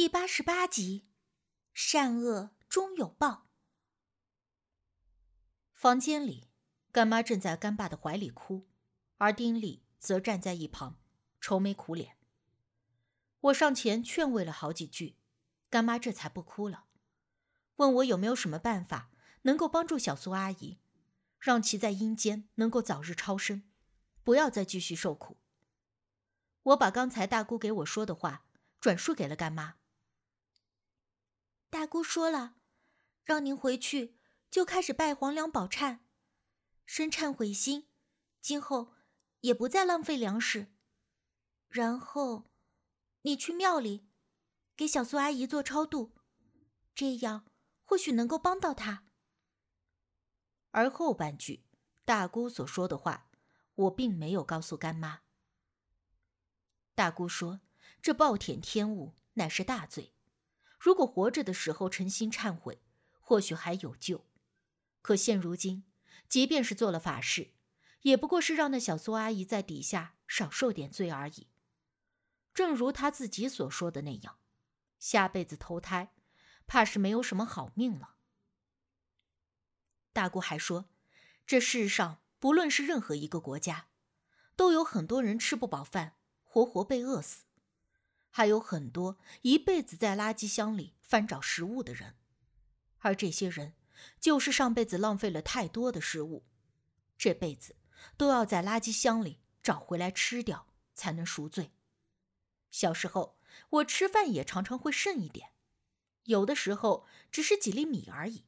[0.00, 1.10] 第八十八集，
[1.74, 3.50] 善恶终有报。
[5.74, 6.48] 房间里，
[6.90, 8.66] 干妈正在干爸的怀里哭，
[9.18, 10.98] 而丁力则站在一旁，
[11.38, 12.16] 愁眉苦脸。
[13.40, 15.18] 我上前劝慰了好几句，
[15.68, 16.86] 干妈这才不哭了，
[17.76, 19.10] 问我有没有什么办法
[19.42, 20.78] 能够帮助小苏阿姨，
[21.38, 23.64] 让其在阴间能够早日超生，
[24.24, 25.36] 不要再继续受苦。
[26.62, 28.46] 我把刚才大姑给我说的话
[28.80, 29.79] 转述给了干妈。
[31.70, 32.56] 大姑说了，
[33.22, 34.18] 让您回去
[34.50, 36.00] 就开始拜黄粱宝忏，
[36.84, 37.88] 生忏悔心，
[38.40, 38.92] 今后
[39.42, 40.72] 也不再浪费粮食。
[41.68, 42.50] 然后，
[43.22, 44.08] 你去庙里
[44.76, 46.12] 给小苏阿姨做超度，
[46.92, 47.48] 这样
[47.84, 49.06] 或许能够帮到她。
[50.72, 51.64] 而后半句，
[52.04, 53.30] 大姑所说的话，
[53.76, 55.20] 我并没有告诉干妈。
[56.96, 57.60] 大姑说
[58.02, 60.12] ：“这暴殄天物乃是大罪，
[60.80, 62.80] 如果活着的时候诚心忏悔，
[63.20, 64.24] 或许还有救。
[65.02, 65.84] 可现如今，
[66.26, 67.52] 即便是做了法事，
[68.00, 71.48] 也不过是让那小苏阿姨在底下少受点罪而已。
[72.54, 74.38] 正如她自己所说的那样，
[74.98, 76.14] 下辈子投胎，
[76.66, 78.16] 怕是没有什么好命了。”
[80.14, 80.88] 大姑还说
[81.46, 83.88] ：“这世上不论是任何一个国家，
[84.56, 86.16] 都有很多人吃不饱饭。”
[86.52, 87.44] 活活被饿死，
[88.30, 92.16] 还有很多一辈子在垃圾箱里翻找食物的人，
[92.98, 93.74] 而这些人
[94.18, 96.46] 就是上辈子浪费了太多的食物，
[97.18, 97.76] 这辈子
[98.16, 101.72] 都要在垃圾箱里找回来吃掉才能赎罪。
[102.70, 103.38] 小时候
[103.70, 105.50] 我吃饭也常常会剩一点，
[106.24, 108.46] 有的时候只是几粒米而已，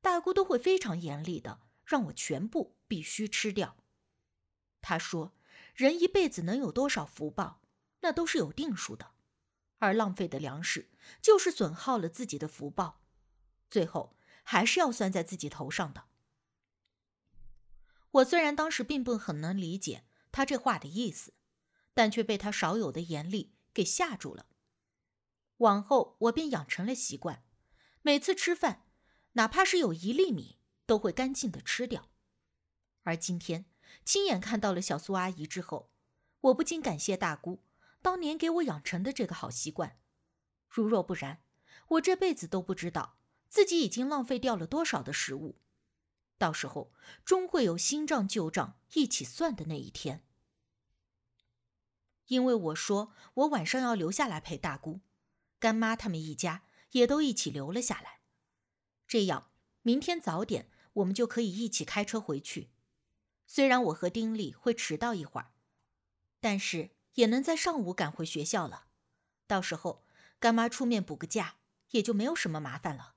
[0.00, 3.76] 大姑都会非常严厉的让我全部必须吃掉。
[4.80, 5.32] 她说。
[5.74, 7.60] 人一辈子能有多少福报，
[8.00, 9.12] 那都是有定数的，
[9.78, 13.02] 而浪费的粮食就是损耗了自己的福报，
[13.68, 16.04] 最后还是要算在自己头上的。
[18.12, 21.34] 我虽然当时并不很能理解他这话的意思，
[21.94, 24.46] 但却被他少有的严厉给吓住了。
[25.58, 27.44] 往后我便养成了习惯，
[28.02, 28.86] 每次吃饭，
[29.32, 32.10] 哪怕是有一粒米，都会干净的吃掉。
[33.02, 33.66] 而今天。
[34.04, 35.92] 亲眼看到了小苏阿姨之后，
[36.40, 37.64] 我不禁感谢大姑
[38.06, 39.98] 当年给我养成的这个好习惯。
[40.68, 41.42] 如若不然，
[41.88, 43.18] 我这辈子都不知道
[43.48, 45.58] 自己已经浪费掉了多少的食物。
[46.38, 46.92] 到时候
[47.24, 50.24] 终会有新账旧账一起算的那一天。
[52.26, 55.00] 因为我说我晚上要留下来陪大姑，
[55.58, 56.62] 干妈他们一家
[56.92, 58.20] 也都一起留了下来。
[59.08, 59.50] 这样，
[59.82, 62.70] 明天早点我们就可以一起开车回去。
[63.48, 65.50] 虽然我和丁力会迟到一会儿，
[66.38, 68.86] 但是也能在上午赶回学校了。
[69.46, 70.06] 到时候
[70.40, 71.56] 干妈出面补个假，
[71.90, 73.14] 也就没有什么麻烦了。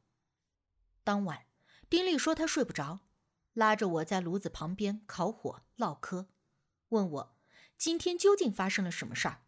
[1.04, 1.46] 当晚，
[1.90, 3.00] 丁力说他睡不着，
[3.54, 6.28] 拉着我在炉子旁边烤火唠嗑，
[6.90, 7.38] 问我
[7.78, 9.44] 今天究竟发生了什么事儿。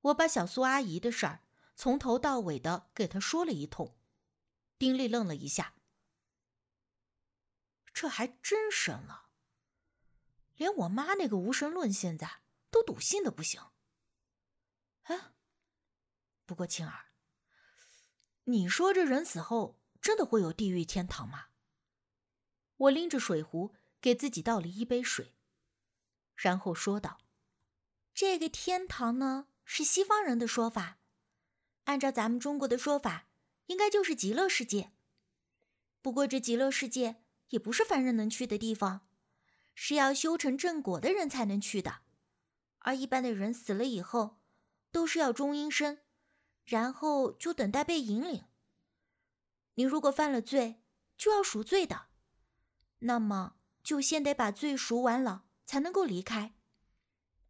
[0.00, 1.42] 我把小苏阿姨的事儿
[1.74, 3.96] 从头到尾的给他说了一通。
[4.78, 5.74] 丁力愣了一下，
[7.92, 9.28] 这还真神了。
[10.56, 13.60] 连我妈那个无神论现在都笃信的不行。
[15.04, 15.32] 哎，
[16.44, 17.06] 不过青儿，
[18.44, 21.46] 你说这人死后真的会有地狱天堂吗？
[22.76, 25.34] 我拎着水壶给自己倒了一杯水，
[26.36, 27.20] 然后说道
[28.14, 30.98] ：“这个天堂呢，是西方人的说法，
[31.84, 33.28] 按照咱们中国的说法，
[33.66, 34.92] 应该就是极乐世界。
[36.00, 39.06] 不过这极乐世界也不是凡人能去的地方。”
[39.80, 42.00] 是要修成正果的人才能去的，
[42.80, 44.38] 而一般的人死了以后，
[44.90, 46.02] 都是要中阴身，
[46.64, 48.44] 然后就等待被引领。
[49.74, 50.82] 你如果犯了罪，
[51.16, 52.06] 就要赎罪的，
[53.00, 56.54] 那么就先得把罪赎完了，才能够离开。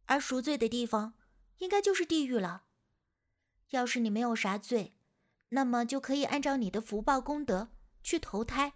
[0.05, 1.13] 而赎罪的地方，
[1.57, 2.65] 应该就是地狱了。
[3.69, 4.95] 要是你没有啥罪，
[5.49, 7.69] 那么就可以按照你的福报功德
[8.03, 8.73] 去投胎，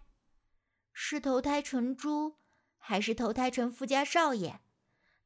[0.92, 2.38] 是投胎成猪。
[2.86, 4.60] 还是投胎成富家少爷，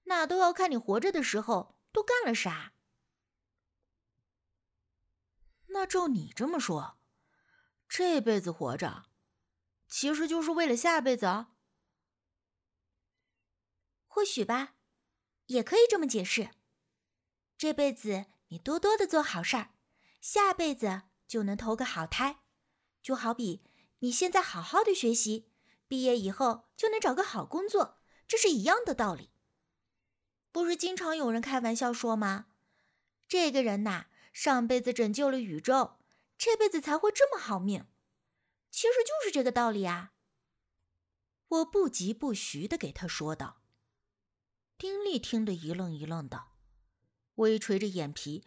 [0.08, 2.74] 那都要看你活着的时候都干了啥。
[5.68, 6.98] 那照你这么说，
[7.88, 9.06] 这辈子活着，
[9.88, 11.52] 其实就是为了下辈子啊？
[14.08, 14.76] 或许吧，
[15.48, 16.52] 也可以这么解释。
[17.58, 19.76] 这辈子你多多的做好事儿，
[20.22, 22.40] 下辈子就能投个好胎。
[23.04, 23.64] 就好比
[24.00, 25.52] 你现在好好的学习。
[25.88, 29.32] 毕业以后就能找个好工作，这是一样的道理。
[30.58, 32.48] 不是经常有人开玩笑说吗？
[33.28, 36.00] 这个人呐，上辈子拯救了宇宙，
[36.36, 37.86] 这辈子才会这么好命。
[38.72, 40.14] 其实就是这个道理啊。
[41.48, 43.62] 我不疾不徐的给他说道。
[44.80, 46.46] 丁力听得一愣一愣的，
[47.36, 48.44] 微垂着眼皮，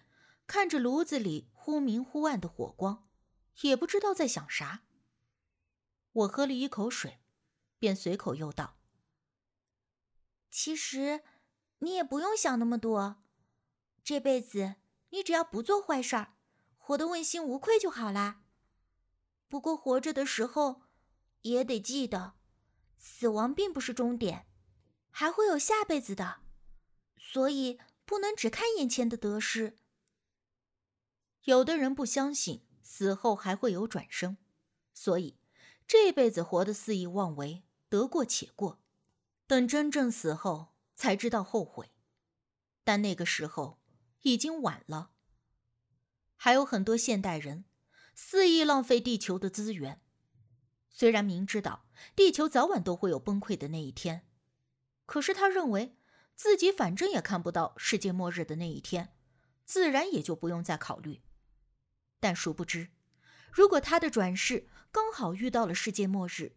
[0.49, 3.09] 看着炉子里忽明忽暗的火光，
[3.61, 4.83] 也不知道在想啥。
[6.11, 7.21] 我喝了一口水，
[7.79, 8.79] 便随口又道
[10.51, 11.23] ：“其实，
[11.81, 13.23] 你也不用想那么多，
[14.03, 14.77] 这辈子
[15.11, 16.35] 你只要不做坏事儿，
[16.79, 18.43] 活得问心无愧就好啦。
[19.49, 20.83] 不过活着的时候，
[21.43, 22.35] 也得记得，
[22.97, 24.47] 死亡并不是终点。”
[25.13, 26.43] 还会有下辈子的，
[27.17, 29.77] 所以不能只看眼前的得失。
[31.43, 34.37] 有的人不相信死后还会有转生，
[34.95, 35.37] 所以
[35.85, 38.81] 这辈子活得肆意妄为，得过且过，
[39.49, 40.69] 等真正死后
[41.01, 41.93] 才知道后悔。
[42.85, 43.81] 但那个时候
[44.21, 45.13] 已经晚了。
[46.37, 47.65] 还有很多现代人
[48.15, 50.03] 肆意浪费地球的资源，
[50.91, 54.29] 虽然明知道地球早晚都会有崩溃的那一天。
[55.07, 55.97] 可是他认为，
[56.35, 59.17] 自己反正也看不到世界末日的那一天，
[59.65, 61.23] 自然也就不用再考虑。
[62.19, 62.91] 但殊不知，
[63.51, 66.57] 如果他的转世刚好遇到了世界末日，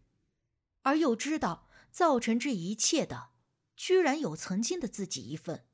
[0.82, 3.30] 而又知道造成这一切的
[3.76, 5.66] 居然有曾经的自己一份，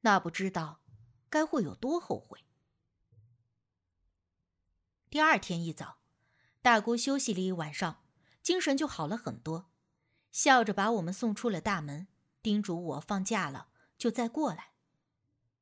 [0.00, 0.80] 那不知道
[1.28, 2.44] 该会有多后悔。
[5.10, 6.00] 第二天一早，
[6.60, 8.04] 大姑休息了一晚上，
[8.42, 9.70] 精神就好了很多。
[10.30, 12.08] 笑着把我们送出了大门，
[12.42, 14.72] 叮嘱我放假了就再过来。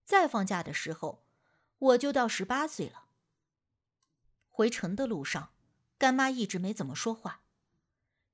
[0.05, 1.25] 再放假的时候，
[1.79, 3.07] 我就到十八岁了。
[4.49, 5.53] 回城的路上，
[5.99, 7.43] 干妈一直没怎么说话，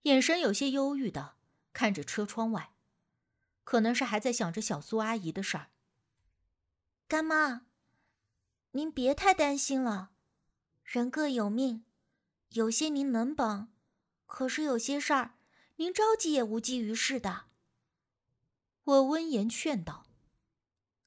[0.03, 1.37] 眼神有些忧郁的
[1.73, 2.75] 看着车窗外，
[3.65, 5.71] 可能是还在想着小苏阿姨的事儿。
[7.09, 7.67] 干妈，
[8.73, 10.13] 您别太担心了，
[10.83, 11.85] 人各有命，
[12.51, 13.73] 有些您能帮，
[14.27, 15.35] 可是有些事儿。
[15.77, 17.47] 您着急也无济于事的。
[18.85, 20.07] 我温言劝道，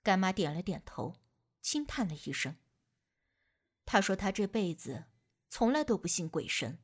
[0.01, 1.21] 干妈点了点头，
[1.61, 2.57] 轻叹了一声。
[3.85, 5.05] 她说：“她这辈子
[5.49, 6.79] 从来都不信鬼神，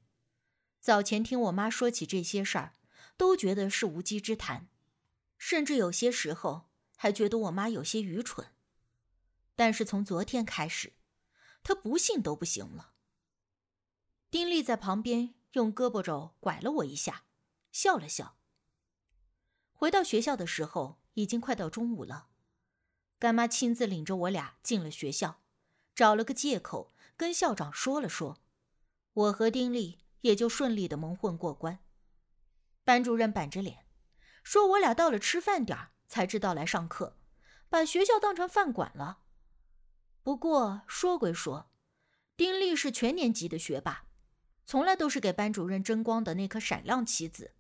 [0.80, 2.76] 早前听我妈说起这些事儿，
[3.18, 4.70] 都觉得是无稽之谈，
[5.44, 8.54] 甚至有些时候还觉得我妈有些愚蠢。
[9.56, 10.94] 但是从昨天开始，
[11.64, 12.94] 她不信都不行了。”
[14.30, 17.24] 丁力在旁边用胳膊肘拐了我一下。
[17.72, 18.38] 笑了笑。
[19.74, 22.28] 回到学校的时候，已经快到中午了。
[23.18, 25.42] 干妈亲自领着我俩进了学校，
[25.96, 28.44] 找了个借口跟校长说了说，
[29.14, 31.80] 我和丁力也就顺利的蒙混过关。
[32.84, 33.88] 班主任板着脸，
[34.44, 35.78] 说我俩到了吃饭点
[36.08, 37.18] 才知道来上课，
[37.70, 39.20] 把学校当成饭馆了。
[40.24, 41.72] 不过说归说，
[42.36, 44.06] 丁力是全年级的学霸，
[44.66, 47.56] 从来都是给班主任争光的那颗闪亮棋子。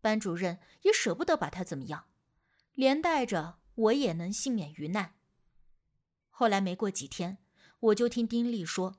[0.00, 2.06] 班主任也舍不得把他怎么样，
[2.72, 5.14] 连带着我也能幸免于难。
[6.30, 7.38] 后来没过几天，
[7.78, 8.98] 我就听丁力说，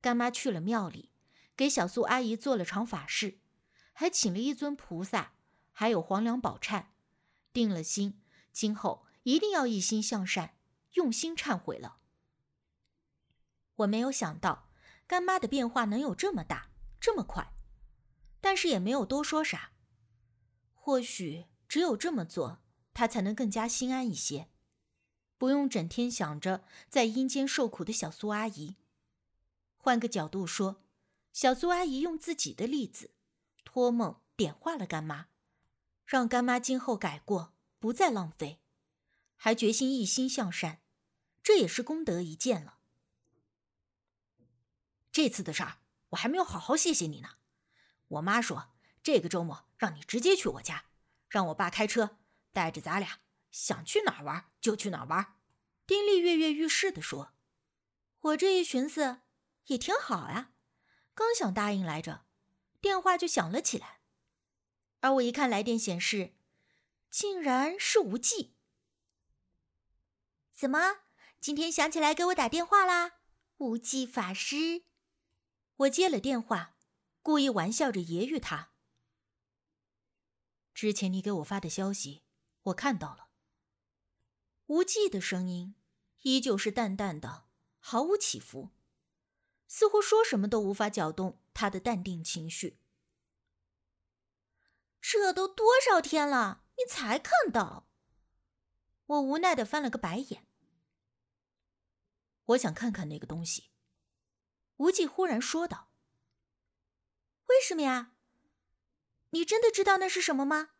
[0.00, 1.10] 干妈去了庙里，
[1.56, 3.38] 给小苏阿姨做了场法事，
[3.92, 5.32] 还请了一尊菩萨，
[5.78, 6.86] 还有黄粱宝忏，
[7.52, 10.56] 定了心，今后一定要一心向善，
[10.94, 11.98] 用心忏悔了。
[13.74, 14.70] 我没有想到
[15.06, 17.52] 干妈的变化能有这么大，这么快，
[18.40, 19.72] 但是也没有多说啥。
[20.72, 22.62] 或许只有这么做，
[22.94, 24.48] 他才能更加心安一些，
[25.36, 28.76] 不用整天想着在阴间受苦的小苏阿姨。
[29.76, 30.82] 换个角度说，
[31.34, 33.10] 小苏阿姨用自己的例子，
[33.62, 35.26] 托梦点化了干妈，
[36.06, 38.60] 让干妈今后改过，不再浪费，
[39.34, 40.80] 还决心一心向善，
[41.42, 42.78] 这也是功德一件了。
[45.12, 45.78] 这次的事儿，
[46.10, 47.36] 我还没有好好谢谢你呢。
[48.08, 48.72] 我妈说。
[49.02, 50.86] 这个周末让你直接去我家，
[51.28, 52.18] 让我爸开车
[52.52, 53.20] 带着咱俩，
[53.52, 55.36] 想去哪儿玩就去哪儿玩。
[55.86, 57.32] 丁力跃跃欲试地说
[58.18, 59.20] ：“我这一寻思，
[59.66, 60.50] 也挺好啊。
[61.14, 62.24] 刚想答应来着，
[62.80, 63.95] 电话就响了起来。
[65.06, 66.34] 而我一看来电显示，
[67.10, 68.56] 竟然是无忌。
[70.52, 71.02] 怎么
[71.40, 73.20] 今天想起来给我打电话啦，
[73.58, 74.82] 无忌法师？
[75.76, 76.74] 我接了电话，
[77.22, 78.72] 故意玩笑着揶揄他。”
[80.74, 82.24] 之前你给我发的消息，
[82.64, 83.28] 我看到了。
[84.66, 85.76] 无忌的声音
[86.22, 87.46] 依旧是淡淡的，
[87.78, 88.70] 毫无起伏，
[89.68, 92.80] 似乎说什么都无法搅动他的淡定情绪。
[95.00, 97.88] 这都多少天了，你才看到？
[99.06, 100.46] 我无奈的翻了个白眼。
[102.46, 103.70] 我想看看那个东西。”
[104.78, 105.90] 无忌忽然说道。
[107.46, 108.12] “为什么呀？
[109.30, 110.72] 你真的知道那是什么吗？”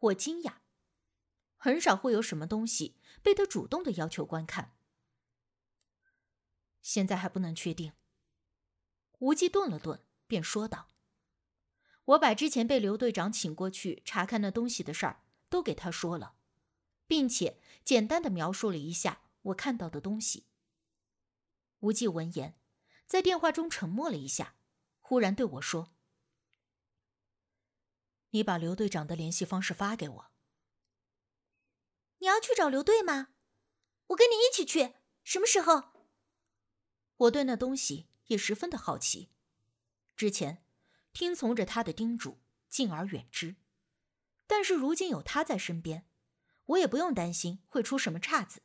[0.00, 0.60] 我惊讶，
[1.56, 4.74] 很少会有什么东西被他主动的要求观看。
[6.82, 7.92] 现在还不能确定。
[9.18, 10.88] 无忌顿了顿，便说道
[12.10, 16.34] ：“我把之前被刘队长请过去查看那东西的事儿都给他说了，
[17.06, 20.46] 并且简单的描述了一下我看到的东西。”
[21.80, 22.58] 无忌闻言，
[23.06, 24.56] 在电话中沉默了一下，
[25.00, 25.92] 忽然对我说
[28.30, 30.30] ：“你把刘队长的联系方式发给我。
[32.18, 33.28] 你要去找刘队吗？
[34.08, 34.96] 我跟你一起去。
[35.22, 35.92] 什么时候？”
[37.16, 38.08] 我对那东西。
[38.26, 39.32] 也十分的好奇，
[40.14, 40.64] 之前
[41.12, 43.56] 听从着他的叮嘱，敬而远之。
[44.46, 46.08] 但是如今有他在身边，
[46.66, 48.62] 我也不用担心会出什么岔子，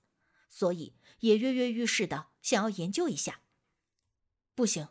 [0.49, 3.41] 所以也跃跃欲试的想要研究一下。
[4.53, 4.89] 不行，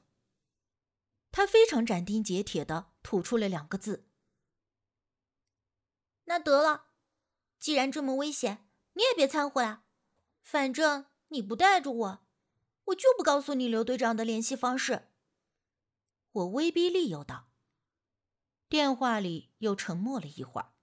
[1.32, 4.08] 他非常斩钉截铁的吐出了两个字
[6.25, 6.87] ：“那得了，
[7.58, 9.84] 既然这么危险，你也别掺和了。
[10.42, 12.20] 反正你不带着我。”
[12.88, 15.08] 我就不告诉你刘队长的联系方式。
[16.35, 17.49] 我威逼利诱道。
[18.69, 20.75] 电话里又沉默了一会儿，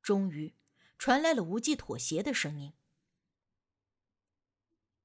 [0.00, 0.56] 终于
[0.96, 2.72] 传来了无忌妥协的声音：“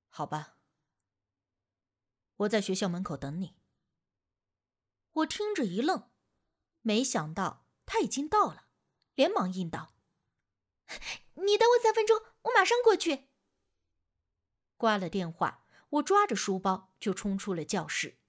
[0.08, 0.58] 好吧，
[2.38, 3.58] 我在学校门口等你。”
[5.12, 6.12] 我听着一愣，
[6.82, 8.70] 没想到他已经到了，
[9.16, 9.96] 连忙应道
[11.36, 13.28] ：“你等我三分钟，我马上过去。”
[14.78, 15.66] 挂了电话。
[15.92, 18.20] 我抓着书包就冲出了教室。